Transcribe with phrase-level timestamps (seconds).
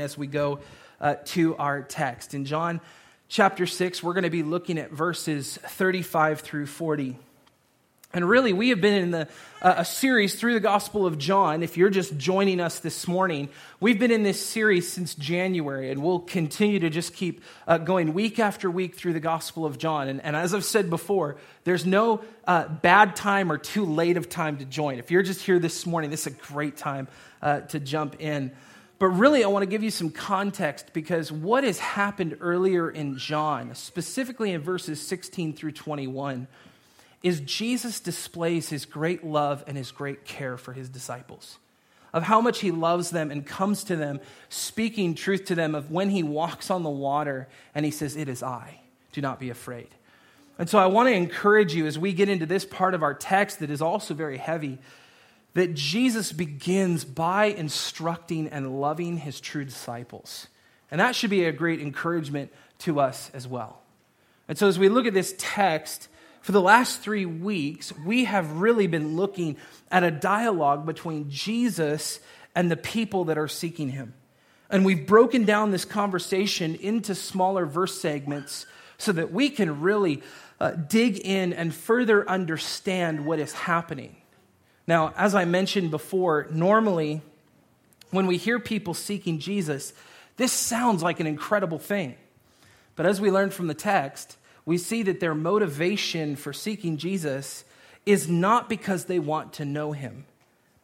[0.00, 0.60] as we go
[1.00, 2.34] uh, to our text.
[2.34, 2.80] In John
[3.28, 7.16] chapter 6, we're going to be looking at verses 35 through 40.
[8.12, 9.28] And really, we have been in the,
[9.60, 11.62] uh, a series through the Gospel of John.
[11.62, 16.02] If you're just joining us this morning, we've been in this series since January, and
[16.02, 20.08] we'll continue to just keep uh, going week after week through the Gospel of John.
[20.08, 24.30] And, and as I've said before, there's no uh, bad time or too late of
[24.30, 24.98] time to join.
[24.98, 27.08] If you're just here this morning, this is a great time
[27.42, 28.52] uh, to jump in.
[28.98, 33.18] But really, I want to give you some context because what has happened earlier in
[33.18, 36.46] John, specifically in verses 16 through 21,
[37.22, 41.58] is Jesus displays his great love and his great care for his disciples,
[42.14, 44.18] of how much he loves them and comes to them,
[44.48, 48.28] speaking truth to them, of when he walks on the water and he says, It
[48.28, 48.80] is I,
[49.12, 49.88] do not be afraid.
[50.58, 53.12] And so I want to encourage you as we get into this part of our
[53.12, 54.78] text that is also very heavy
[55.56, 60.48] that Jesus begins by instructing and loving his true disciples.
[60.90, 63.80] And that should be a great encouragement to us as well.
[64.48, 66.08] And so as we look at this text,
[66.42, 69.56] for the last three weeks, we have really been looking
[69.90, 72.20] at a dialogue between Jesus
[72.54, 74.12] and the people that are seeking him.
[74.68, 78.66] And we've broken down this conversation into smaller verse segments
[78.98, 80.22] so that we can really
[80.60, 84.16] uh, dig in and further understand what is happening.
[84.86, 87.22] Now, as I mentioned before, normally
[88.10, 89.92] when we hear people seeking Jesus,
[90.36, 92.16] this sounds like an incredible thing.
[92.94, 97.64] But as we learned from the text, we see that their motivation for seeking Jesus
[98.04, 100.24] is not because they want to know him,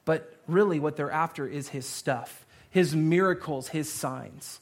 [0.05, 4.61] but really what they're after is his stuff, his miracles, his signs.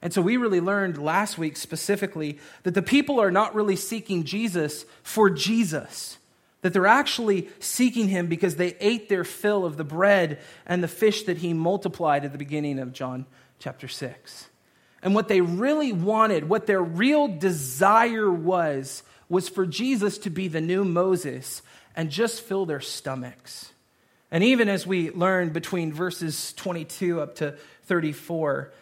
[0.00, 4.24] And so we really learned last week specifically that the people are not really seeking
[4.24, 6.17] Jesus for Jesus
[6.62, 10.88] that they're actually seeking him because they ate their fill of the bread and the
[10.88, 13.26] fish that he multiplied at the beginning of John
[13.58, 14.48] chapter 6.
[15.02, 20.48] And what they really wanted, what their real desire was, was for Jesus to be
[20.48, 21.62] the new Moses
[21.94, 23.72] and just fill their stomachs.
[24.30, 28.72] And even as we learn between verses 22 up to 34,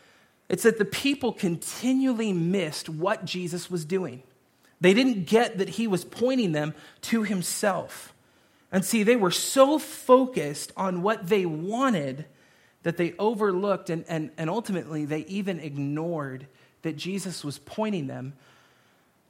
[0.49, 4.23] it's that the people continually missed what Jesus was doing.
[4.81, 8.13] They didn't get that he was pointing them to himself.
[8.71, 12.27] And see, they were so focused on what they wanted
[12.83, 16.47] that they overlooked and, and, and ultimately they even ignored
[16.83, 18.35] that Jesus was pointing them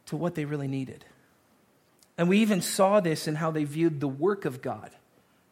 [0.06, 1.04] to what they really needed.
[2.18, 4.90] And we even saw this in how they viewed the work of God.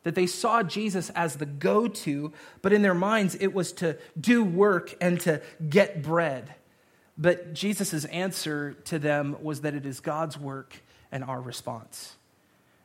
[0.03, 2.33] That they saw Jesus as the go to,
[2.63, 6.55] but in their minds it was to do work and to get bread.
[7.17, 10.83] But Jesus' answer to them was that it is God's work
[11.13, 12.17] and our response.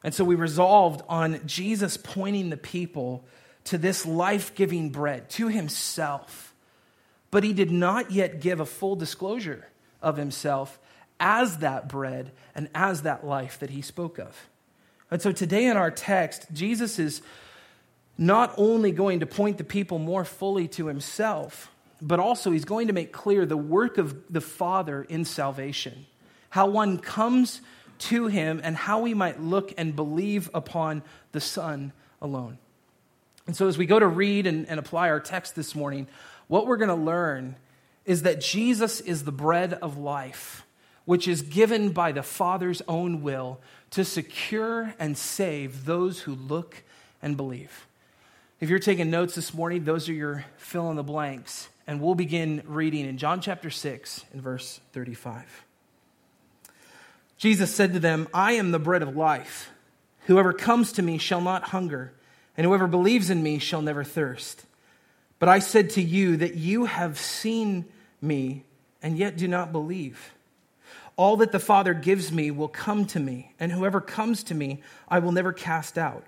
[0.03, 3.25] And so we resolved on Jesus pointing the people
[3.65, 6.53] to this life giving bread, to himself.
[7.31, 9.67] But he did not yet give a full disclosure
[10.01, 10.79] of himself
[11.19, 14.49] as that bread and as that life that he spoke of.
[15.11, 17.21] And so today in our text, Jesus is
[18.17, 22.87] not only going to point the people more fully to himself, but also he's going
[22.87, 26.05] to make clear the work of the Father in salvation,
[26.49, 27.61] how one comes
[27.99, 32.57] to him, and how we might look and believe upon the Son alone.
[33.47, 36.07] And so, as we go to read and, and apply our text this morning,
[36.47, 37.55] what we're going to learn
[38.05, 40.65] is that Jesus is the bread of life,
[41.05, 43.59] which is given by the Father's own will
[43.91, 46.83] to secure and save those who look
[47.21, 47.87] and believe.
[48.59, 52.13] If you're taking notes this morning, those are your fill in the blanks and we'll
[52.13, 55.65] begin reading in John chapter 6 in verse 35.
[57.35, 59.71] Jesus said to them, I am the bread of life.
[60.27, 62.13] Whoever comes to me shall not hunger,
[62.55, 64.65] and whoever believes in me shall never thirst.
[65.39, 67.85] But I said to you that you have seen
[68.21, 68.65] me,
[69.01, 70.33] and yet do not believe.
[71.15, 74.83] All that the Father gives me will come to me, and whoever comes to me
[75.07, 76.27] I will never cast out.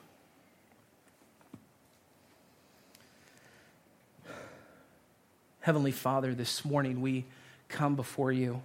[5.61, 7.23] Heavenly Father, this morning we
[7.69, 8.63] come before you.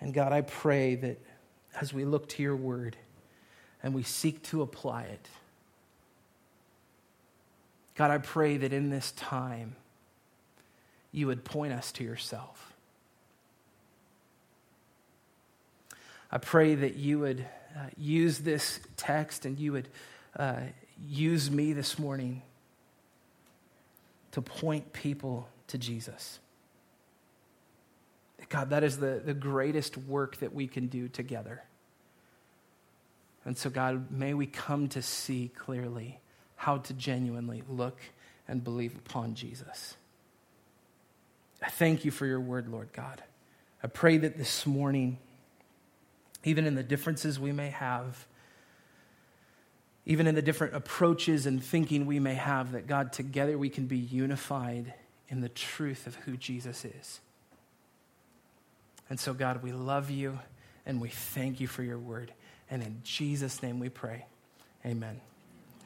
[0.00, 1.18] And God, I pray that
[1.80, 2.96] as we look to your word
[3.82, 5.28] and we seek to apply it,
[7.96, 9.74] God, I pray that in this time
[11.10, 12.72] you would point us to yourself.
[16.30, 17.40] I pray that you would
[17.76, 19.88] uh, use this text and you would
[20.36, 20.60] uh,
[21.04, 22.42] use me this morning
[24.36, 26.40] to point people to Jesus.
[28.50, 31.62] God, that is the, the greatest work that we can do together.
[33.46, 36.20] And so, God, may we come to see clearly
[36.56, 37.98] how to genuinely look
[38.46, 39.96] and believe upon Jesus.
[41.62, 43.22] I thank you for your word, Lord God.
[43.82, 45.16] I pray that this morning,
[46.44, 48.26] even in the differences we may have,
[50.06, 53.86] even in the different approaches and thinking we may have, that God, together we can
[53.86, 54.94] be unified
[55.28, 57.20] in the truth of who Jesus is.
[59.10, 60.38] And so, God, we love you
[60.86, 62.32] and we thank you for your word.
[62.70, 64.26] And in Jesus' name we pray.
[64.84, 65.20] Amen.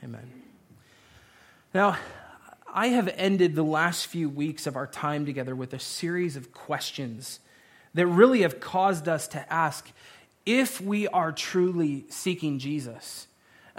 [0.05, 0.31] Amen.
[1.73, 1.97] Now,
[2.73, 6.53] I have ended the last few weeks of our time together with a series of
[6.53, 7.41] questions
[7.95, 9.91] that really have caused us to ask
[10.45, 13.27] if we are truly seeking Jesus.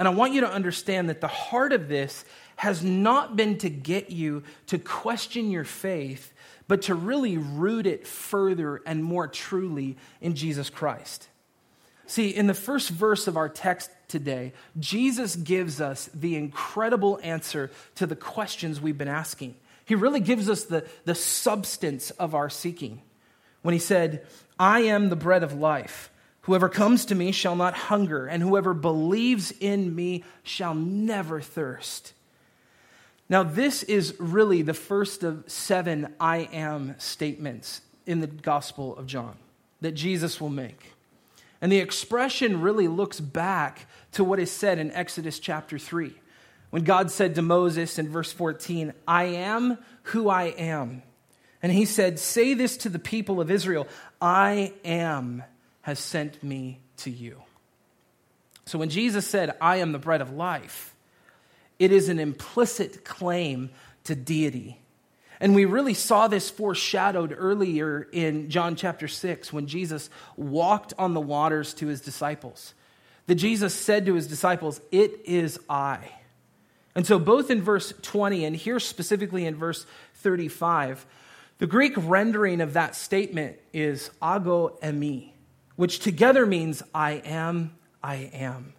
[0.01, 2.25] And I want you to understand that the heart of this
[2.55, 6.33] has not been to get you to question your faith,
[6.67, 11.29] but to really root it further and more truly in Jesus Christ.
[12.07, 17.69] See, in the first verse of our text today, Jesus gives us the incredible answer
[17.93, 19.53] to the questions we've been asking.
[19.85, 23.03] He really gives us the, the substance of our seeking
[23.61, 24.25] when he said,
[24.57, 26.10] I am the bread of life.
[26.43, 32.13] Whoever comes to me shall not hunger, and whoever believes in me shall never thirst.
[33.29, 39.05] Now, this is really the first of seven I am statements in the Gospel of
[39.05, 39.37] John
[39.81, 40.93] that Jesus will make.
[41.61, 46.13] And the expression really looks back to what is said in Exodus chapter 3,
[46.71, 51.03] when God said to Moses in verse 14, I am who I am.
[51.61, 53.87] And he said, Say this to the people of Israel
[54.19, 55.43] I am
[55.81, 57.41] has sent me to you.
[58.65, 60.95] So when Jesus said, I am the bread of life,
[61.79, 63.71] it is an implicit claim
[64.03, 64.77] to deity.
[65.39, 71.15] And we really saw this foreshadowed earlier in John chapter 6 when Jesus walked on
[71.15, 72.75] the waters to his disciples.
[73.25, 75.99] That Jesus said to his disciples, It is I.
[76.93, 79.85] And so, both in verse 20 and here specifically in verse
[80.15, 81.05] 35,
[81.57, 85.30] the Greek rendering of that statement is ego eimi,
[85.81, 88.73] which together means I am, I am.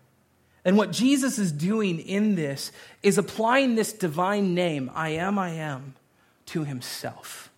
[0.65, 2.71] And what Jesus is doing in this
[3.03, 5.97] is applying this divine name, I am, I am,
[6.47, 7.51] to himself.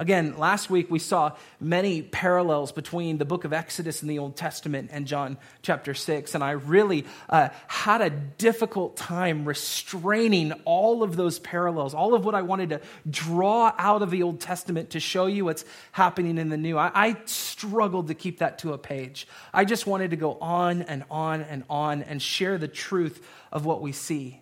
[0.00, 4.34] Again, last week we saw many parallels between the book of Exodus in the Old
[4.34, 6.34] Testament and John chapter 6.
[6.34, 12.24] And I really uh, had a difficult time restraining all of those parallels, all of
[12.24, 12.80] what I wanted to
[13.10, 16.78] draw out of the Old Testament to show you what's happening in the New.
[16.78, 19.28] I, I struggled to keep that to a page.
[19.52, 23.22] I just wanted to go on and on and on and share the truth
[23.52, 24.40] of what we see.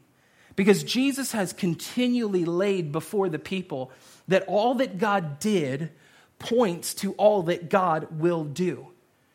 [0.54, 3.90] Because Jesus has continually laid before the people
[4.28, 5.90] that all that God did
[6.38, 8.88] points to all that God will do.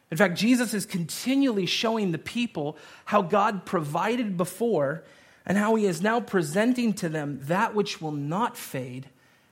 [0.10, 5.04] In fact, Jesus is continually showing the people how God provided before
[5.45, 9.07] and how he is now presenting to them that which will not fade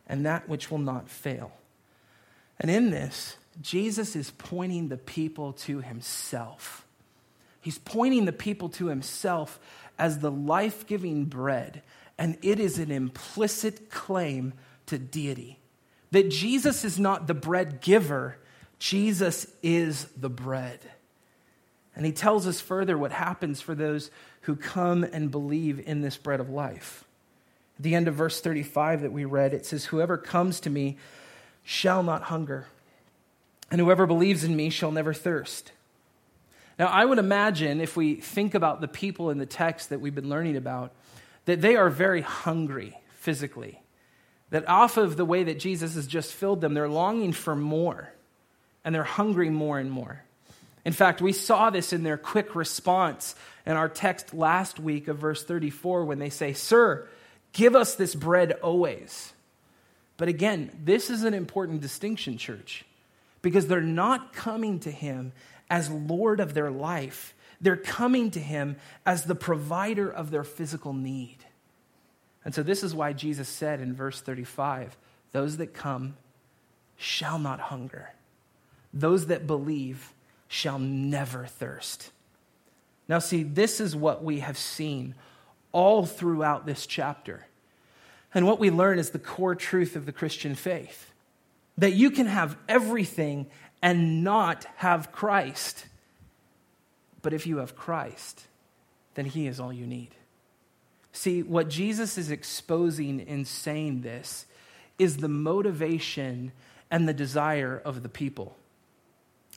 [0.08, 1.52] and that which will not fail.
[2.60, 6.86] And in this, Jesus is pointing the people to himself.
[7.60, 9.60] He's pointing the people to himself
[9.98, 11.82] as the life giving bread,
[12.18, 14.54] and it is an implicit claim
[14.92, 15.58] to deity.
[16.12, 18.38] That Jesus is not the bread giver,
[18.78, 20.80] Jesus is the bread.
[21.96, 26.18] And he tells us further what happens for those who come and believe in this
[26.18, 27.06] bread of life.
[27.78, 30.98] At the end of verse 35 that we read, it says, Whoever comes to me
[31.64, 32.68] shall not hunger,
[33.70, 35.72] and whoever believes in me shall never thirst.
[36.78, 40.16] Now, I would imagine if we think about the people in the text that we've
[40.16, 40.92] been learning about,
[41.46, 43.82] that they are very hungry physically.
[44.52, 48.12] That off of the way that Jesus has just filled them, they're longing for more
[48.84, 50.24] and they're hungry more and more.
[50.84, 55.18] In fact, we saw this in their quick response in our text last week of
[55.18, 57.08] verse 34 when they say, Sir,
[57.54, 59.34] give us this bread always.
[60.18, 62.86] But again, this is an important distinction, church,
[63.42, 65.34] because they're not coming to him
[65.70, 67.34] as Lord of their life.
[67.60, 71.38] They're coming to him as the provider of their physical need.
[72.44, 74.98] And so, this is why Jesus said in verse 35
[75.32, 76.16] Those that come
[76.98, 78.14] shall not hunger,
[78.94, 80.14] those that believe
[80.48, 82.12] shall never thirst.
[83.08, 85.16] Now, see, this is what we have seen
[85.72, 87.46] all throughout this chapter.
[88.34, 91.12] And what we learn is the core truth of the Christian faith
[91.78, 93.48] that you can have everything
[93.82, 95.86] and not have Christ.
[97.22, 98.46] But if you have Christ,
[99.16, 100.10] then He is all you need.
[101.14, 104.46] See, what Jesus is exposing in saying this
[104.98, 106.52] is the motivation
[106.90, 108.56] and the desire of the people.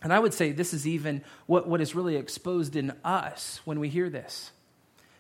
[0.03, 3.81] And I would say this is even what, what is really exposed in us when
[3.81, 4.51] we hear this.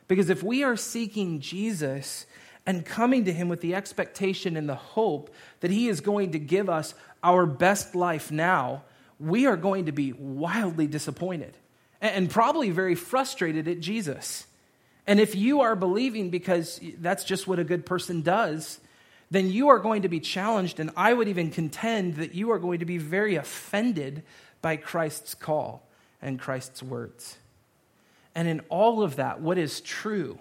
[0.08, 2.26] Because if we are seeking Jesus
[2.66, 6.38] and coming to Him with the expectation and the hope that He is going to
[6.38, 8.82] give us our best life now,
[9.18, 11.56] we are going to be wildly disappointed
[12.00, 14.46] and probably very frustrated at Jesus.
[15.06, 18.80] And if you are believing because that's just what a good person does,
[19.30, 20.80] then you are going to be challenged.
[20.80, 24.22] And I would even contend that you are going to be very offended
[24.62, 25.86] by Christ's call
[26.22, 27.36] and Christ's words.
[28.34, 30.38] And in all of that, what is true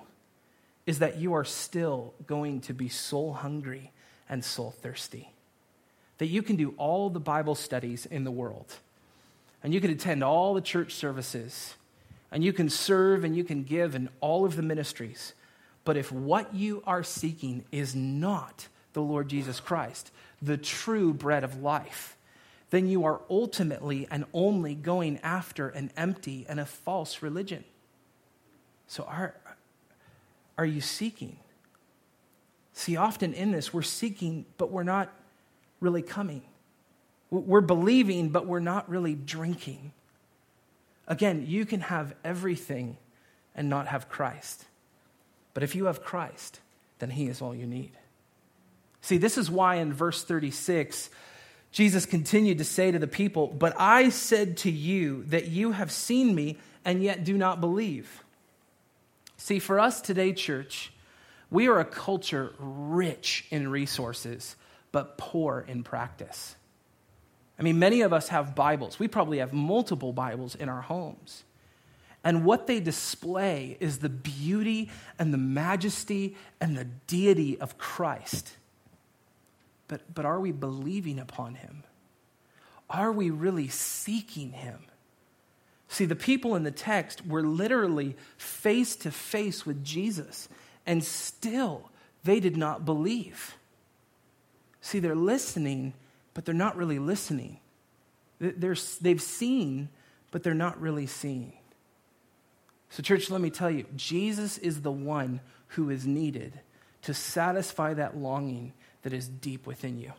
[0.86, 3.91] is that you are still going to be soul hungry
[4.29, 5.29] and soul thirsty.
[6.17, 8.74] That you can do all the Bible studies in the world,
[9.62, 11.75] and you can attend all the church services,
[12.34, 15.34] and you can serve and you can give in all of the ministries.
[15.86, 20.12] But if what you are seeking is not the Lord Jesus Christ,
[20.42, 22.18] the true bread of life,
[22.72, 27.63] then you are ultimately and only going after an empty and a false religion.
[28.88, 29.36] So, are,
[30.58, 31.38] are you seeking?
[32.74, 35.13] See, often in this, we're seeking, but we're not
[35.80, 36.42] really coming.
[37.30, 39.92] We're believing, but we're not really drinking.
[41.07, 42.98] Again, you can have everything
[43.55, 44.65] and not have Christ.
[45.53, 46.60] But if you have Christ,
[47.00, 47.91] then He is all you need.
[49.01, 51.10] See, this is why in verse 36,
[51.72, 55.91] Jesus continued to say to the people, But I said to you that you have
[55.91, 58.24] seen me and yet do not believe.
[59.38, 60.93] See, for us today, church,
[61.51, 64.55] we are a culture rich in resources,
[64.91, 66.55] but poor in practice.
[67.63, 69.00] I mean, many of us have Bibles.
[69.00, 71.46] We probably have multiple Bibles in our homes.
[72.22, 78.58] And what they display is the beauty and the majesty and the deity of Christ.
[79.88, 81.86] But, but are we believing upon him?
[82.89, 84.79] Are we really seeking him?
[85.88, 90.50] See, the people in the text were literally face to face with Jesus,
[90.86, 91.91] and still
[92.25, 93.55] they did not believe.
[94.82, 95.93] See, they're listening,
[96.34, 97.60] but they're not really listening.
[98.40, 99.90] They're, they've seen,
[100.32, 101.54] but they're not really seeing.
[102.90, 106.60] So, church, let me tell you Jesus is the one who is needed
[107.04, 110.13] to satisfy that longing that is deep within you.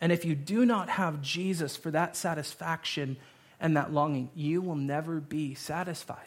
[0.00, 3.16] And if you do not have Jesus for that satisfaction,
[3.62, 6.18] and that longing, you will never be satisfied.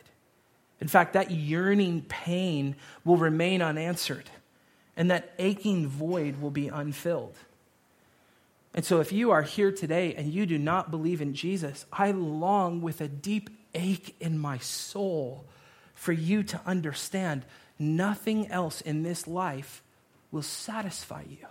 [0.79, 4.29] In fact, that yearning pain will remain unanswered,
[4.95, 7.35] and that aching void will be unfilled.
[8.75, 12.11] And so, if you are here today and you do not believe in Jesus, I
[12.11, 15.45] long with a deep ache in my soul
[15.93, 17.45] for you to understand
[17.79, 19.81] nothing else in this life
[20.31, 21.47] will satisfy you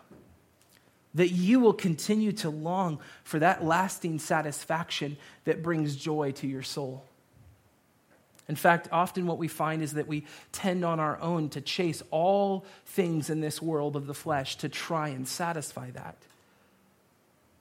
[1.14, 6.62] that you will continue to long for that lasting satisfaction that brings joy to your
[6.62, 7.04] soul.
[8.49, 12.02] In fact, often what we find is that we tend on our own to chase
[12.11, 16.16] all things in this world of the flesh to try and satisfy that.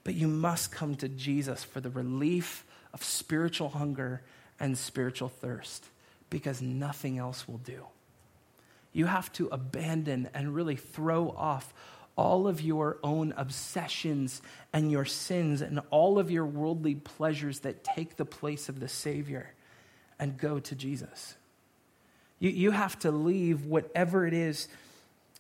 [0.03, 4.21] But you must come to Jesus for the relief of spiritual hunger
[4.59, 5.85] and spiritual thirst
[6.29, 7.85] because nothing else will do.
[8.91, 11.73] You have to abandon and really throw off
[12.15, 14.41] all of your own obsessions
[14.71, 18.87] and your sins and all of your worldly pleasures that take the place of the
[18.87, 19.51] Savior
[20.19, 21.35] and go to Jesus.
[22.39, 24.67] You, you have to leave whatever it is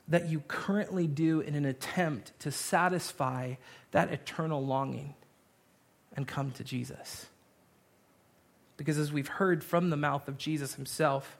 [0.07, 3.53] that you currently do in an attempt to satisfy
[3.93, 5.15] that eternal longing
[6.15, 7.27] and come to Jesus.
[8.77, 11.37] Because as we've heard from the mouth of Jesus himself,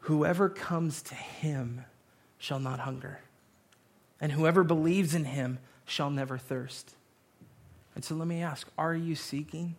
[0.00, 1.84] whoever comes to him
[2.38, 3.20] shall not hunger
[4.20, 6.94] and whoever believes in him shall never thirst.
[7.94, 9.76] And so let me ask are you seeking?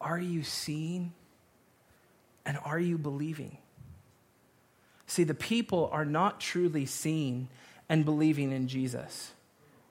[0.00, 1.12] Are you seeing?
[2.44, 3.58] And are you believing?
[5.06, 7.48] See, the people are not truly seeing
[7.88, 9.32] and believing in Jesus.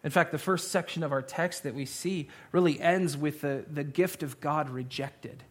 [0.03, 3.65] In fact, the first section of our text that we see really ends with the,
[3.72, 5.43] the gift of God rejected.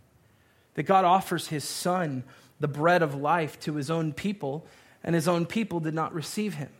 [0.74, 2.24] That God offers his son,
[2.58, 4.66] the bread of life, to his own people,
[5.04, 6.70] and his own people did not receive him.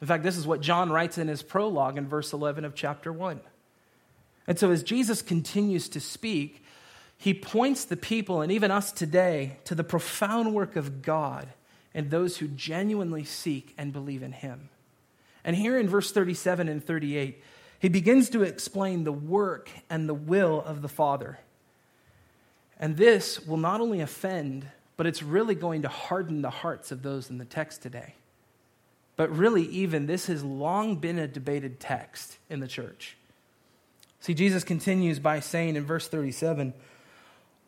[0.00, 3.12] In fact, this is what John writes in his prologue in verse 11 of chapter
[3.12, 3.40] 1.
[4.46, 6.62] And so, as Jesus continues to speak,
[7.16, 11.48] he points the people and even us today to the profound work of God
[11.94, 14.68] and those who genuinely seek and believe in him.
[15.44, 17.42] And here in verse 37 and 38,
[17.78, 21.38] he begins to explain the work and the will of the Father.
[22.80, 27.02] And this will not only offend, but it's really going to harden the hearts of
[27.02, 28.14] those in the text today.
[29.16, 33.16] But really, even this has long been a debated text in the church.
[34.20, 36.72] See, Jesus continues by saying in verse 37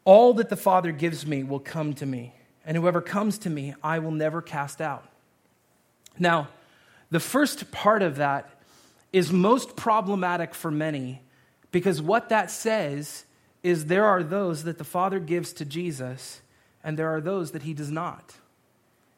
[0.04, 2.32] All that the Father gives me will come to me,
[2.64, 5.06] and whoever comes to me, I will never cast out.
[6.18, 6.48] Now,
[7.10, 8.48] the first part of that
[9.12, 11.22] is most problematic for many
[11.70, 13.24] because what that says
[13.62, 16.40] is there are those that the Father gives to Jesus,
[16.84, 18.34] and there are those that he does not.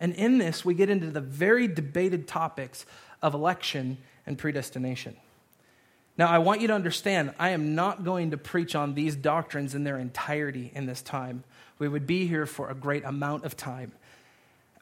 [0.00, 2.86] And in this, we get into the very debated topics
[3.20, 5.16] of election and predestination.
[6.16, 9.74] Now, I want you to understand, I am not going to preach on these doctrines
[9.74, 11.44] in their entirety in this time.
[11.78, 13.92] We would be here for a great amount of time.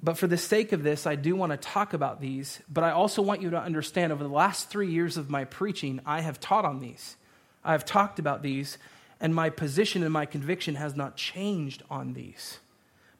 [0.02, 2.60] But for the sake of this, I do want to talk about these.
[2.68, 6.00] But I also want you to understand over the last three years of my preaching,
[6.04, 7.16] I have taught on these.
[7.64, 8.78] I have talked about these,
[9.20, 12.58] and my position and my conviction has not changed on these.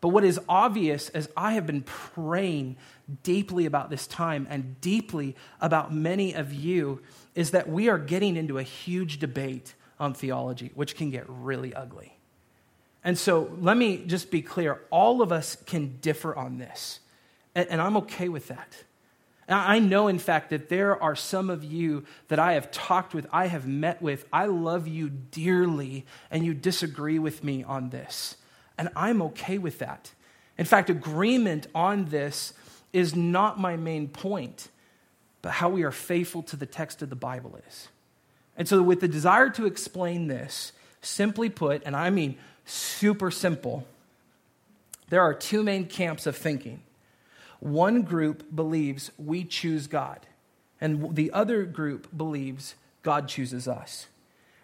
[0.00, 2.76] But what is obvious as I have been praying
[3.23, 7.00] deeply about this time and deeply about many of you
[7.35, 11.75] is that we are getting into a huge debate on theology, which can get really
[11.75, 12.15] ugly.
[13.06, 16.98] And so let me just be clear all of us can differ on this,
[17.54, 18.82] and, I'm okay with that.
[19.48, 23.28] I know, in fact, that there are some of you that I have talked with,
[23.32, 28.36] I have met with, I love you dearly, and you disagree with me on this.
[28.76, 30.10] And I'm okay with that.
[30.58, 32.54] In fact, agreement on this
[32.92, 34.66] is not my main point,
[35.42, 37.88] but how we are faithful to the text of the Bible is.
[38.56, 40.72] And so, with the desire to explain this,
[41.02, 42.36] simply put, and I mean
[42.66, 43.87] super simple,
[45.08, 46.82] there are two main camps of thinking.
[47.61, 50.26] One group believes we choose God,
[50.80, 54.08] and the other group believes God chooses us.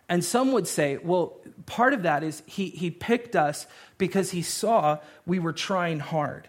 [0.08, 4.42] And some would say, well, part of that is he, he picked us because he
[4.42, 6.48] saw we were trying hard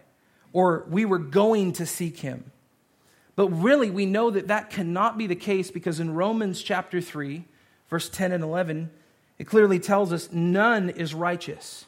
[0.52, 2.52] or we were going to seek him.
[3.36, 7.46] But really, we know that that cannot be the case because in Romans chapter 3,
[7.90, 8.92] verse 10 and 11,
[9.44, 11.84] it clearly tells us none is righteous.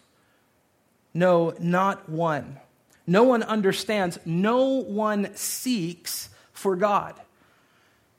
[1.13, 2.59] No, not one.
[3.07, 4.19] No one understands.
[4.25, 7.17] No one seeks for God.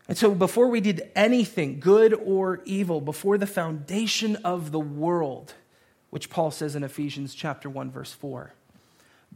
[0.08, 5.52] And so, before we did anything, good or evil, before the foundation of the world,
[6.08, 8.54] which Paul says in Ephesians chapter 1 verse 4,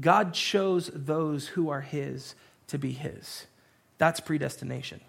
[0.00, 2.34] God chose those who are his
[2.68, 3.44] to be his.
[3.98, 5.02] That's predestination.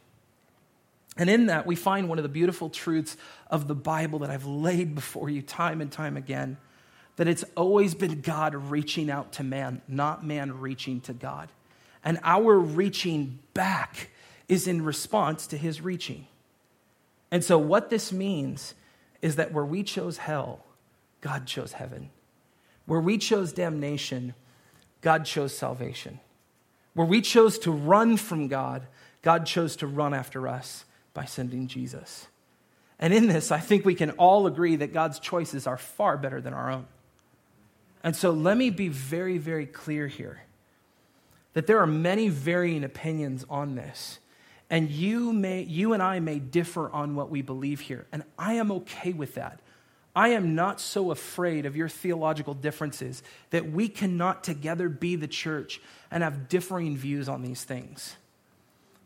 [1.18, 3.18] And in that, we find one of the beautiful truths
[3.50, 6.58] of the Bible that I've laid before you time and time again
[7.18, 11.50] that it's always been God reaching out to man, not man reaching to God.
[12.04, 14.10] And our reaching back
[14.48, 16.28] is in response to his reaching.
[17.30, 18.74] And so, what this means
[19.22, 20.66] is that where we chose hell,
[21.22, 22.10] God chose heaven.
[22.86, 24.34] Where we chose damnation,
[25.02, 26.20] God chose salvation.
[26.94, 28.88] Where we chose to run from God,
[29.22, 32.28] God chose to run after us by sending Jesus.
[33.00, 36.40] And in this, I think we can all agree that God's choices are far better
[36.40, 36.86] than our own.
[38.04, 40.42] And so let me be very, very clear here
[41.54, 44.20] that there are many varying opinions on this.
[44.70, 48.08] And you, may, you and I may differ on what we believe here.
[48.12, 49.60] And I am okay with that.
[50.16, 55.28] I am not so afraid of your theological differences that we cannot together be the
[55.28, 58.16] church and have differing views on these things.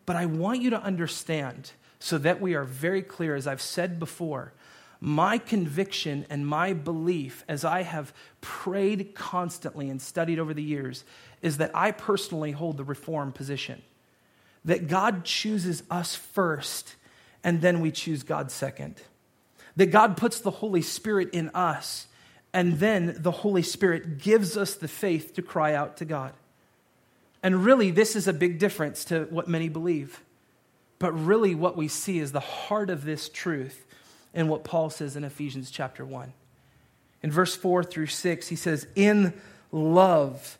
[0.06, 1.72] But I want you to understand,
[2.06, 4.54] so that we are very clear, as I've said before,
[5.02, 11.04] my conviction and my belief, as I have prayed constantly and studied over the years,
[11.42, 13.82] is that I personally hold the reform position
[14.66, 16.94] that God chooses us first
[17.44, 19.02] and then we choose God second.
[19.76, 22.06] That God puts the Holy Spirit in us
[22.54, 26.34] and then the Holy Spirit gives us the faith to cry out to God.
[27.42, 30.22] And really, this is a big difference to what many believe.
[31.06, 33.86] But really, what we see is the heart of this truth
[34.34, 36.34] in what Paul says in Ephesians chapter 1.
[37.22, 39.40] In verse 4 through 6, he says, In
[39.72, 40.58] love,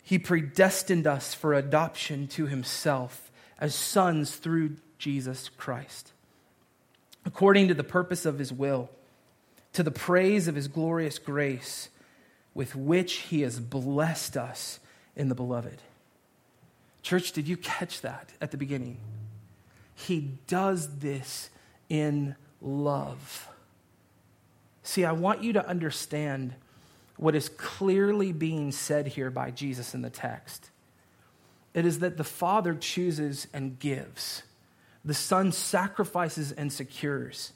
[0.00, 6.12] he predestined us for adoption to himself as sons through Jesus Christ,
[7.26, 8.90] according to the purpose of his will,
[9.72, 11.88] to the praise of his glorious grace,
[12.54, 14.78] with which he has blessed us
[15.16, 15.82] in the beloved.
[17.02, 18.96] Church, did you catch that at the beginning?
[20.06, 21.50] He does this
[21.88, 23.48] in love.
[24.82, 26.54] See, I want you to understand
[27.16, 30.70] what is clearly being said here by Jesus in the text.
[31.74, 34.42] It is that the Father chooses and gives.
[35.04, 37.52] the Son sacrifices and secures.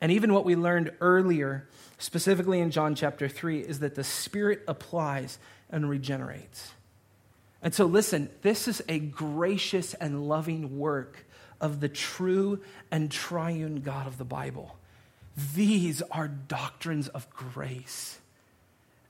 [0.00, 4.62] And even what we learned earlier, specifically in John chapter 3, is that the Spirit
[4.68, 5.38] applies
[5.70, 6.72] and regenerates.
[7.62, 11.26] And so, listen, this is a gracious and loving work
[11.60, 14.76] of the true and triune God of the Bible.
[15.54, 18.18] These are doctrines of grace.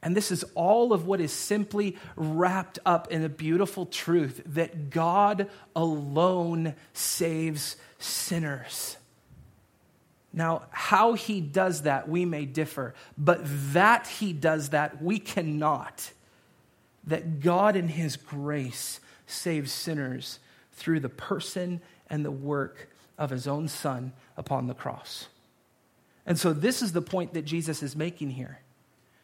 [0.02, 4.90] And this is all of what is simply wrapped up in a beautiful truth that
[4.90, 8.96] God alone saves sinners.
[10.32, 13.40] Now, how he does that, we may differ, but
[13.72, 16.12] that he does that, we cannot.
[17.04, 20.38] That God, in his grace, saves sinners
[20.72, 21.80] through the person
[22.10, 25.28] and the work of his own Son upon the cross.
[26.26, 28.60] And so, this is the point that Jesus is making here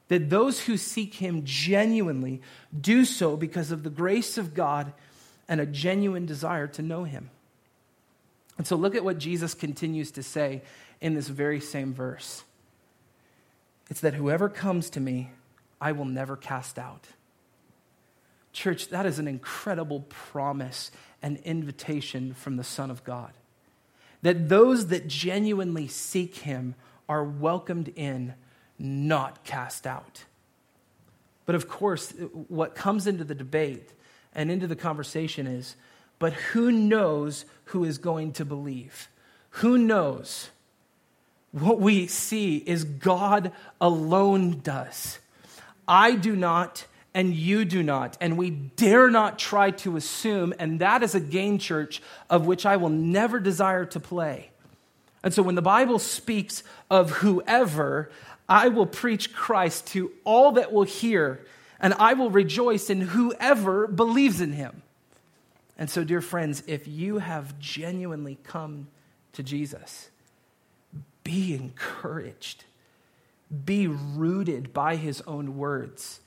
[0.09, 2.43] that those who seek him genuinely
[2.79, 4.93] do so because of the grace of God
[5.49, 7.31] and a genuine desire to know him.
[8.59, 10.63] And so, look at what Jesus continues to say
[11.01, 12.45] in this very same verse
[13.91, 15.31] it's that whoever comes to me,
[15.81, 17.07] I will never cast out.
[18.55, 20.91] Church, that is an incredible promise
[21.21, 23.33] and invitation from the Son of God.
[24.23, 26.75] That those that genuinely seek Him
[27.09, 28.35] are welcomed in,
[28.79, 30.25] not cast out.
[31.45, 32.13] But of course,
[32.49, 33.93] what comes into the debate
[34.35, 35.77] and into the conversation is
[36.19, 39.09] but who knows who is going to believe?
[39.51, 40.51] Who knows?
[41.53, 45.19] What we see is God alone does.
[45.87, 48.17] I do not, and you do not.
[48.21, 52.67] And we dare not try to assume, and that is a game church of which
[52.67, 54.51] I will never desire to play.
[55.23, 58.11] And so when the Bible speaks of whoever,
[58.49, 61.47] I will preach Christ to all that will hear,
[61.81, 64.83] and I will rejoice in whoever believes in him.
[65.79, 68.89] And so, dear friends, if you have genuinely come
[69.33, 70.11] to Jesus,
[71.25, 72.65] be encouraged.
[73.65, 76.21] Be rooted by his own words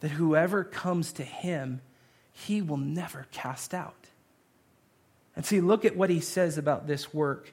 [0.00, 1.80] that whoever comes to him,
[2.32, 3.94] he will never cast out.
[5.36, 7.52] And see, look at what he says about this work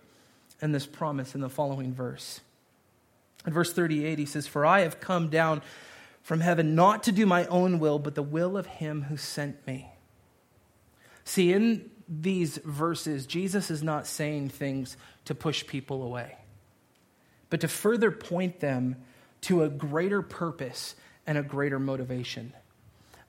[0.62, 2.42] and this promise in the following verse.
[3.46, 5.62] In verse 38, he says, For I have come down
[6.24, 9.66] from heaven not to do my own will, but the will of him who sent
[9.68, 9.90] me.
[11.24, 16.38] See, in these verses, Jesus is not saying things to push people away
[17.50, 18.96] but to further point them
[19.42, 20.96] to a greater purpose
[21.28, 22.54] and a greater motivation.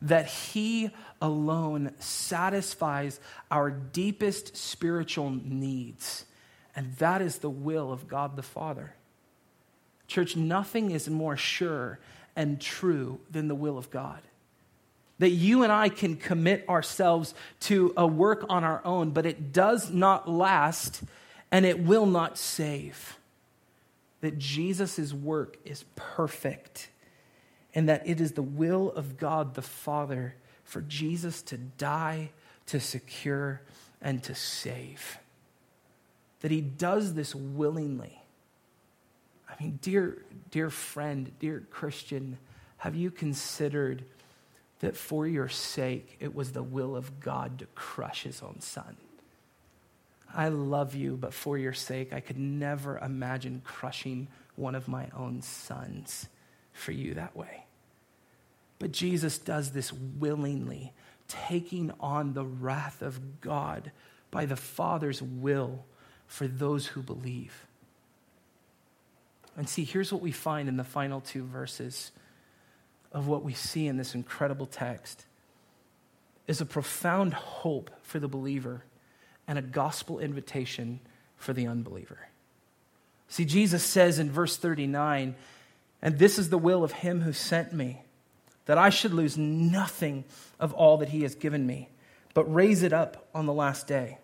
[0.00, 6.24] That He alone satisfies our deepest spiritual needs.
[6.74, 8.94] And that is the will of God the Father.
[10.06, 11.98] Church, nothing is more sure
[12.36, 14.20] and true than the will of God.
[15.18, 19.52] That you and I can commit ourselves to a work on our own, but it
[19.52, 21.02] does not last
[21.50, 23.18] and it will not save
[24.20, 26.88] that Jesus' work is perfect
[27.78, 32.30] and that it is the will of God the Father for Jesus to die,
[32.66, 33.60] to secure,
[34.02, 35.16] and to save.
[36.40, 38.20] That he does this willingly.
[39.48, 42.38] I mean, dear, dear friend, dear Christian,
[42.78, 44.02] have you considered
[44.80, 48.96] that for your sake it was the will of God to crush his own son?
[50.34, 55.06] I love you, but for your sake, I could never imagine crushing one of my
[55.16, 56.28] own sons
[56.72, 57.66] for you that way.
[58.78, 60.92] But Jesus does this willingly,
[61.26, 63.90] taking on the wrath of God
[64.30, 65.84] by the Father's will
[66.26, 67.66] for those who believe.
[69.56, 72.12] And see, here's what we find in the final two verses
[73.10, 75.24] of what we see in this incredible text
[76.46, 78.84] is a profound hope for the believer
[79.46, 81.00] and a gospel invitation
[81.36, 82.28] for the unbeliever.
[83.28, 85.34] See, Jesus says in verse 39,
[86.00, 88.02] and this is the will of him who sent me,
[88.68, 90.24] that I should lose nothing
[90.60, 91.88] of all that he has given me,
[92.34, 94.18] but raise it up on the last day.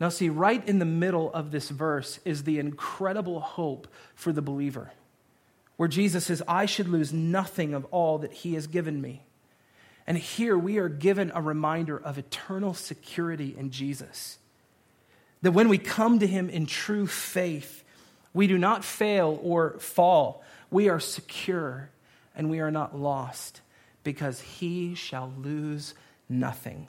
[0.00, 4.42] Now, see, right in the middle of this verse is the incredible hope for the
[4.42, 4.90] believer,
[5.76, 9.22] where Jesus says, I should lose nothing of all that he has given me.
[10.04, 14.36] And here we are given a reminder of eternal security in Jesus.
[15.42, 17.84] That when we come to him in true faith,
[18.34, 20.42] we do not fail or fall.
[20.72, 21.88] We are secure
[22.36, 23.60] and we are not lost
[24.04, 25.94] because he shall lose
[26.28, 26.88] nothing.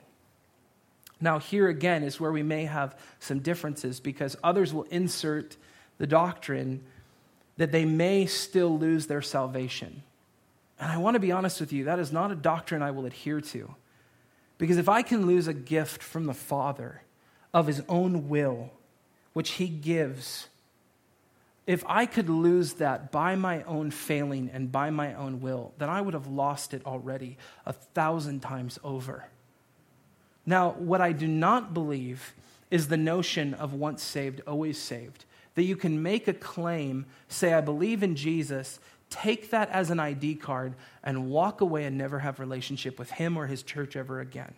[1.20, 5.56] Now, here again is where we may have some differences because others will insert
[5.98, 6.82] the doctrine
[7.56, 10.02] that they may still lose their salvation.
[10.80, 13.06] And I want to be honest with you, that is not a doctrine I will
[13.06, 13.74] adhere to.
[14.58, 17.02] Because if I can lose a gift from the Father,
[17.54, 18.72] of his own will,
[19.32, 20.48] which he gives,
[21.66, 25.88] if I could lose that by my own failing and by my own will, then
[25.88, 29.24] I would have lost it already a thousand times over.
[30.44, 32.34] Now, what I do not believe
[32.70, 35.24] is the notion of once saved, always saved.
[35.54, 40.00] That you can make a claim, say, I believe in Jesus, take that as an
[40.00, 44.20] ID card, and walk away and never have relationship with him or his church ever
[44.20, 44.52] again.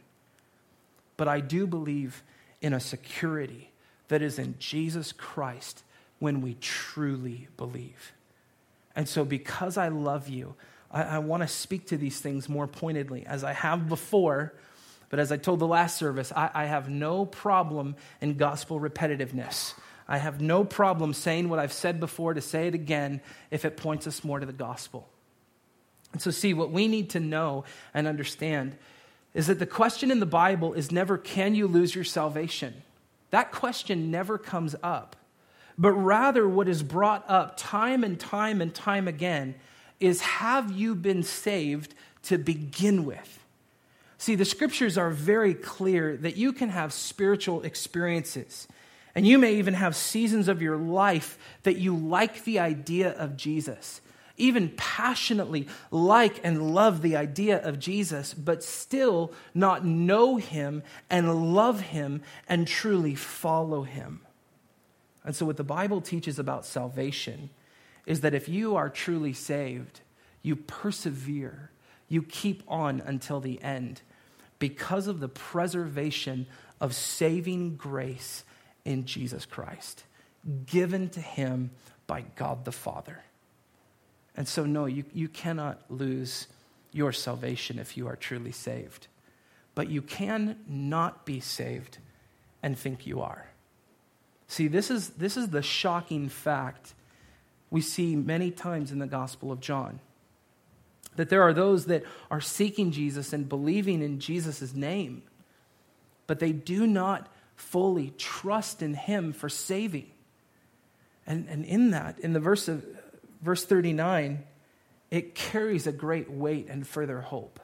[1.16, 2.23] But I do believe
[2.61, 3.71] in a security
[4.09, 5.85] that is in Jesus Christ
[6.18, 8.12] when we truly believe.
[8.94, 10.55] And so, because I love you,
[10.90, 14.55] I, I want to speak to these things more pointedly, as I have before.
[15.09, 19.74] But as I told the last service, I, I have no problem in gospel repetitiveness.
[20.09, 23.76] I have no problem saying what I've said before to say it again if it
[23.76, 25.09] points us more to the gospel.
[26.12, 28.76] And so, see, what we need to know and understand
[29.35, 32.83] is that the question in the Bible is never, can you lose your salvation?
[33.31, 35.16] That question never comes up.
[35.79, 39.55] But rather, what is brought up time and time and time again
[40.01, 43.45] is, have you been saved to begin with?
[44.19, 48.67] See, the scriptures are very clear that you can have spiritual experiences.
[49.15, 53.37] And you may even have seasons of your life that you like the idea of
[53.37, 54.01] Jesus
[54.37, 61.55] even passionately like and love the idea of Jesus, but still not know him and
[61.55, 64.26] love him and truly follow him.
[65.27, 67.51] And so, what the Bible teaches about salvation
[68.07, 70.01] is that if you are truly saved,
[70.41, 71.73] you persevere,
[72.09, 74.01] you keep on until the end
[74.61, 76.47] because of the preservation
[76.81, 78.45] of saving grace
[78.85, 80.05] in Jesus Christ,
[80.67, 81.73] given to him
[82.07, 83.25] by God the Father.
[84.37, 86.47] And so, no, you, you cannot lose
[86.93, 89.09] your salvation if you are truly saved.
[89.75, 91.99] But you can not be saved
[92.62, 93.49] and think you are.
[94.48, 96.94] See, this is, this is the shocking fact
[97.70, 100.00] we see many times in the Gospel of John.
[101.16, 105.22] That there are those that are seeking Jesus and believing in Jesus' name,
[106.26, 110.11] but they do not fully trust in him for saving.
[111.26, 112.85] And, and in that, in the verse of
[113.42, 114.44] verse 39,
[115.11, 117.61] it carries a great weight and further hope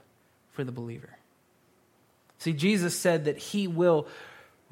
[0.52, 1.10] for the believer.
[2.38, 4.08] See, Jesus said that he will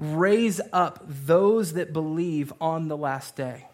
[0.01, 3.69] raise up those that believe on the last day.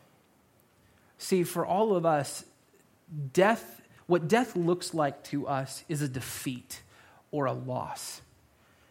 [1.18, 2.44] See, for all of us,
[3.32, 6.82] death, what death looks like to us is a defeat
[7.30, 8.20] or a loss.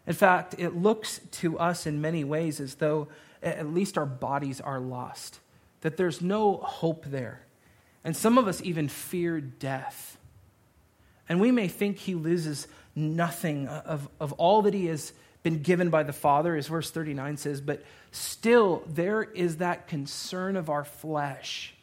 [0.08, 3.10] In fact, it looks to us in many ways as though
[3.44, 5.40] at least our bodies are lost,
[5.82, 7.42] that there's no hope there.
[8.04, 10.18] And some of us even fear death.
[11.28, 15.12] And we may think he loses nothing of, of all that he has
[15.46, 20.58] been given by the Father, as verse 39 says, but still there is that concern
[20.58, 21.76] of our flesh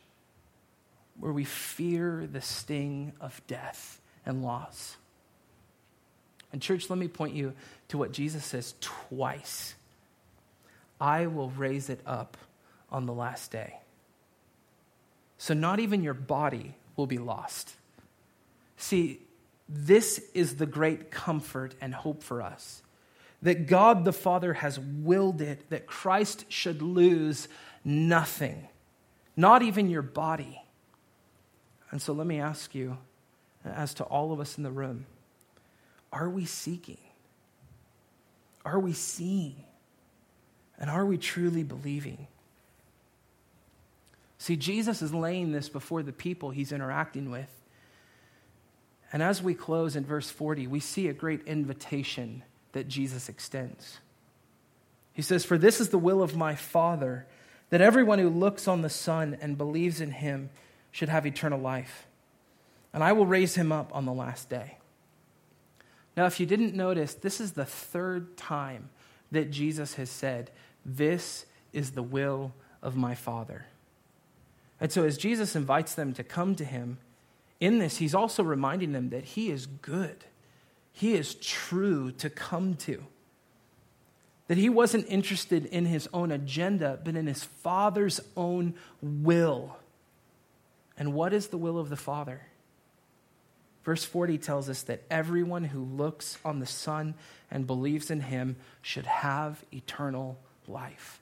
[1.20, 4.96] where we fear the sting of death and loss.
[6.52, 7.52] And, church, let me point you
[7.90, 9.76] to what Jesus says twice
[11.00, 12.36] I will raise it up
[12.90, 13.78] on the last day.
[15.38, 17.72] So, not even your body will be lost.
[18.76, 19.20] See,
[19.68, 22.82] this is the great comfort and hope for us
[23.42, 27.48] that God the Father has willed it, that Christ should lose
[27.84, 28.68] nothing,
[29.36, 30.62] not even your body.
[31.90, 32.96] And so, let me ask you,
[33.64, 35.06] as to all of us in the room,
[36.12, 36.98] are we seeking?
[38.64, 39.56] Are we seeing?
[40.78, 42.28] And are we truly believing?
[44.38, 47.50] See, Jesus is laying this before the people he's interacting with.
[49.12, 53.98] And as we close in verse 40, we see a great invitation that Jesus extends.
[55.12, 57.26] He says, For this is the will of my Father,
[57.70, 60.50] that everyone who looks on the Son and believes in him
[60.90, 62.06] should have eternal life.
[62.92, 64.76] And I will raise him up on the last day.
[66.16, 68.90] Now, if you didn't notice, this is the third time
[69.30, 70.50] that Jesus has said,
[70.84, 73.66] This is the will of my Father.
[74.80, 76.98] And so, as Jesus invites them to come to him,
[77.60, 80.24] in this, he's also reminding them that he is good,
[80.92, 83.04] he is true to come to.
[84.48, 89.76] That he wasn't interested in his own agenda, but in his Father's own will.
[90.98, 92.42] And what is the will of the Father?
[93.84, 97.14] Verse 40 tells us that everyone who looks on the Son
[97.50, 101.20] and believes in him should have eternal life.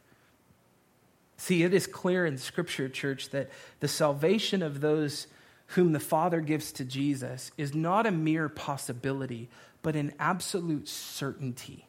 [1.36, 3.48] See, it is clear in Scripture, church, that
[3.80, 5.26] the salvation of those
[5.74, 9.48] whom the Father gives to Jesus is not a mere possibility,
[9.82, 11.86] but an absolute certainty.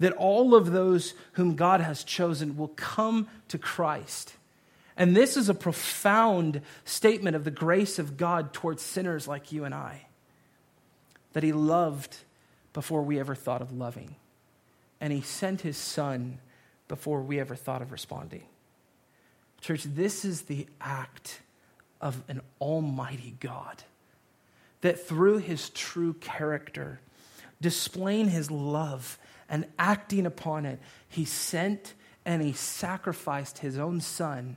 [0.00, 4.34] that all of those whom God has chosen will come to Christ.
[4.96, 9.64] And this is a profound statement of the grace of God towards sinners like you
[9.64, 10.06] and I.
[11.34, 12.16] That He loved
[12.72, 14.16] before we ever thought of loving.
[15.00, 16.38] And He sent His Son
[16.88, 18.42] before we ever thought of responding.
[19.60, 21.40] Church, this is the act
[22.00, 23.82] of an almighty God
[24.80, 27.00] that through His true character,
[27.60, 34.56] displaying His love and acting upon it, He sent and He sacrificed His own Son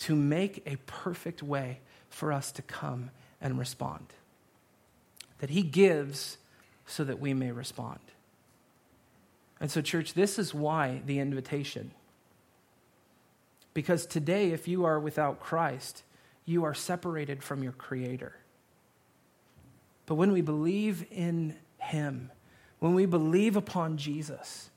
[0.00, 3.10] to make a perfect way for us to come
[3.40, 4.06] and respond.
[5.38, 6.38] That He gives
[6.86, 8.00] so that we may respond.
[9.60, 11.90] And so, church, this is why the invitation.
[13.74, 16.02] Because today, if you are without Christ,
[16.48, 18.34] you are separated from your Creator.
[20.06, 22.30] But when we believe in Him,
[22.78, 24.70] when we believe upon Jesus,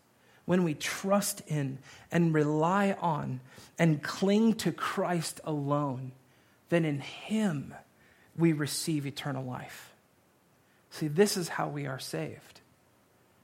[0.46, 1.78] when we trust in
[2.12, 3.40] and rely on
[3.80, 6.12] and cling to Christ alone,
[6.70, 7.74] then in Him
[8.38, 9.94] we receive eternal life.
[10.90, 12.60] See, this is how we are saved.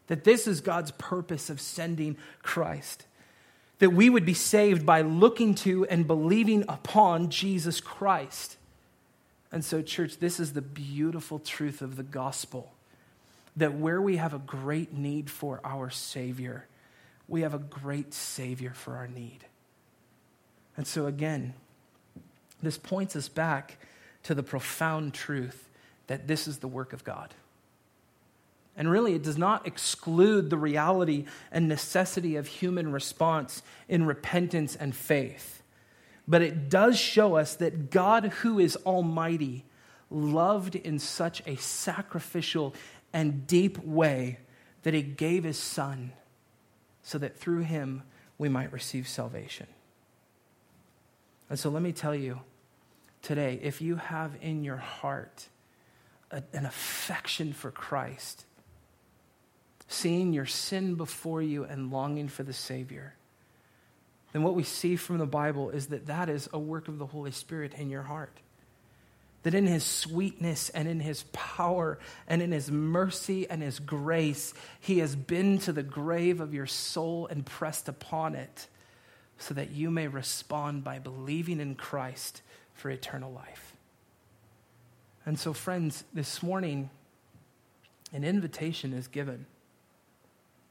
[0.07, 3.05] That this is God's purpose of sending Christ.
[3.79, 8.57] That we would be saved by looking to and believing upon Jesus Christ.
[9.51, 12.71] And so, church, this is the beautiful truth of the gospel
[13.55, 16.67] that where we have a great need for our Savior,
[17.27, 19.39] we have a great Savior for our need.
[20.77, 21.55] And so, again,
[22.61, 23.77] this points us back
[24.23, 25.69] to the profound truth
[26.05, 27.33] that this is the work of God.
[28.77, 34.75] And really, it does not exclude the reality and necessity of human response in repentance
[34.75, 35.63] and faith.
[36.27, 39.65] But it does show us that God, who is almighty,
[40.11, 42.75] loved in such a sacrificial
[43.13, 44.39] and deep way
[44.83, 46.13] that he gave his son
[47.01, 48.03] so that through him
[48.37, 49.67] we might receive salvation.
[51.49, 52.41] And so let me tell you
[53.21, 55.47] today if you have in your heart
[56.31, 58.45] a, an affection for Christ,
[59.87, 63.13] seeing your sin before you and longing for the Savior,
[64.33, 67.05] then what we see from the Bible is that that is a work of the
[67.05, 68.37] Holy Spirit in your heart
[69.47, 71.97] that in his sweetness and in his power
[72.27, 76.65] and in his mercy and his grace, he has been to the grave of your
[76.65, 78.67] soul and pressed upon it
[79.37, 82.41] so that you may respond by believing in Christ
[82.73, 83.77] for eternal life.
[85.25, 86.89] And so, friends, this morning,
[88.11, 89.45] an invitation is given.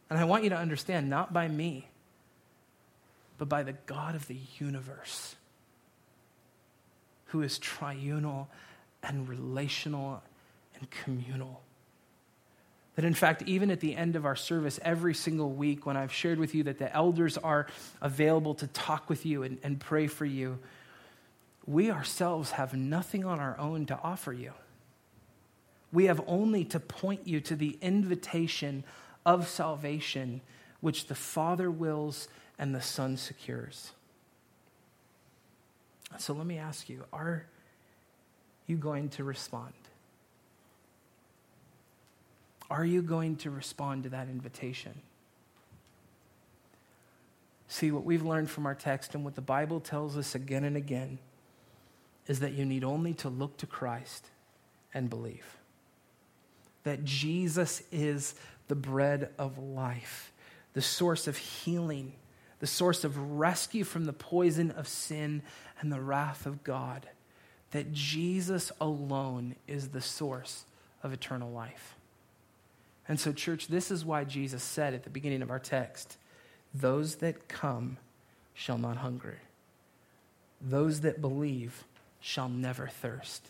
[0.08, 1.88] And I want you to understand, not by me,
[3.38, 5.36] but by the God of the universe
[7.26, 8.46] who is triunal
[9.02, 10.22] and relational
[10.78, 11.62] and communal.
[12.94, 16.12] That in fact, even at the end of our service, every single week, when I've
[16.12, 17.66] shared with you that the elders are
[18.00, 20.58] available to talk with you and, and pray for you,
[21.66, 24.52] we ourselves have nothing on our own to offer you.
[25.92, 28.84] We have only to point you to the invitation
[29.26, 30.40] of salvation,
[30.80, 33.92] which the Father wills and the Son secures.
[36.18, 37.44] So let me ask you are
[38.66, 39.74] you going to respond?
[42.70, 44.94] Are you going to respond to that invitation?
[47.68, 50.76] See, what we've learned from our text and what the Bible tells us again and
[50.76, 51.18] again
[52.26, 54.26] is that you need only to look to Christ
[54.94, 55.58] and believe.
[56.84, 58.34] That Jesus is
[58.68, 60.33] the bread of life,
[60.72, 62.12] the source of healing,
[62.61, 65.42] the source of rescue from the poison of sin
[65.81, 67.07] and the wrath of God
[67.72, 70.64] that Jesus alone is the source
[71.02, 71.94] of eternal life.
[73.09, 76.16] And so, church, this is why Jesus said at the beginning of our text
[76.74, 77.98] those that come
[78.55, 79.38] shall not hunger,
[80.61, 81.85] those that believe
[82.20, 83.46] shall never thirst.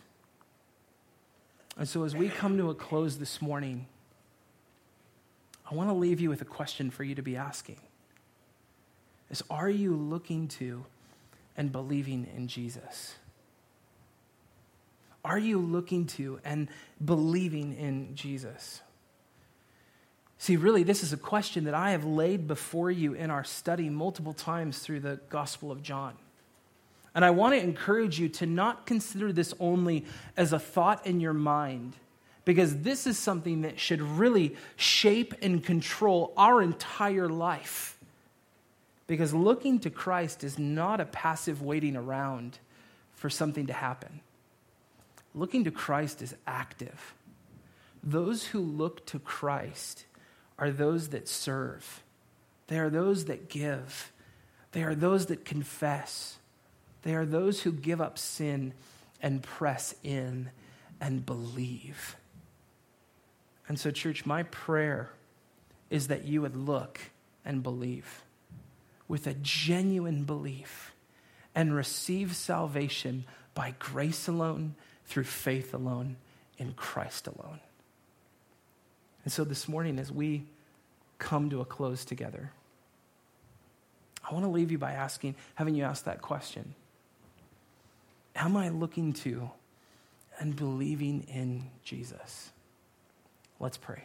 [1.79, 3.87] And so, as we come to a close this morning,
[5.71, 7.79] I want to leave you with a question for you to be asking.
[9.31, 10.85] Is are you looking to
[11.57, 13.17] and believing in Jesus?
[15.25, 16.69] Are you looking to and
[17.05, 18.81] believing in Jesus?
[20.39, 23.89] See, really, this is a question that I have laid before you in our study
[23.89, 26.15] multiple times through the Gospel of John.
[27.15, 30.05] And I want to encourage you to not consider this only
[30.37, 31.97] as a thought in your mind,
[32.47, 37.99] because this is something that should really shape and control our entire life.
[39.09, 42.59] Because looking to Christ is not a passive waiting around
[43.15, 44.21] for something to happen.
[45.35, 47.15] Looking to Christ is active.
[48.03, 50.07] Those who look to Christ
[50.57, 52.03] are those that serve,
[52.69, 54.13] they are those that give,
[54.71, 56.39] they are those that confess,
[57.03, 58.73] they are those who give up sin
[59.21, 60.51] and press in
[61.01, 62.17] and believe.
[63.69, 65.11] And so, church, my prayer
[65.91, 67.01] is that you would look
[67.45, 68.23] and believe
[69.09, 70.93] with a genuine belief
[71.55, 74.75] and receive salvation by grace alone,
[75.07, 76.17] through faith alone,
[76.59, 77.61] in Christ alone.
[79.25, 80.45] And so this morning, as we
[81.19, 82.53] come to a close together,
[84.29, 86.75] I want to leave you by asking, having you ask that question
[88.35, 89.51] Am I looking to
[90.39, 92.51] and believing in Jesus?
[93.59, 94.05] Let's pray.